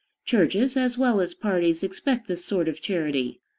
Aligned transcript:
Churches, 0.25 0.75
as 0.75 0.97
well 0.97 1.21
as 1.21 1.35
parties, 1.35 1.83
expect 1.83 2.27
this 2.27 2.43
sort 2.43 2.67
of 2.67 2.81
charity. 2.81 3.39